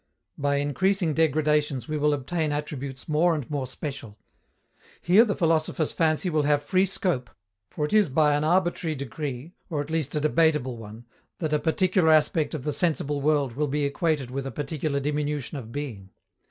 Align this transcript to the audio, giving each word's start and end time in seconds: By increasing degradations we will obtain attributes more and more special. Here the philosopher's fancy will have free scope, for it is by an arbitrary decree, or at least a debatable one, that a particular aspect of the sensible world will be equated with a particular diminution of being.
By 0.35 0.55
increasing 0.55 1.13
degradations 1.13 1.87
we 1.87 1.95
will 1.95 2.11
obtain 2.11 2.51
attributes 2.51 3.07
more 3.07 3.35
and 3.35 3.47
more 3.51 3.67
special. 3.67 4.17
Here 4.99 5.23
the 5.25 5.35
philosopher's 5.35 5.93
fancy 5.93 6.27
will 6.27 6.41
have 6.41 6.63
free 6.63 6.87
scope, 6.87 7.29
for 7.69 7.85
it 7.85 7.93
is 7.93 8.09
by 8.09 8.33
an 8.33 8.43
arbitrary 8.43 8.95
decree, 8.95 9.53
or 9.69 9.79
at 9.79 9.91
least 9.91 10.15
a 10.15 10.19
debatable 10.19 10.77
one, 10.79 11.05
that 11.37 11.53
a 11.53 11.59
particular 11.59 12.11
aspect 12.11 12.55
of 12.55 12.63
the 12.63 12.73
sensible 12.73 13.21
world 13.21 13.53
will 13.55 13.67
be 13.67 13.85
equated 13.85 14.31
with 14.31 14.47
a 14.47 14.51
particular 14.51 14.99
diminution 14.99 15.55
of 15.59 15.71
being. 15.71 16.09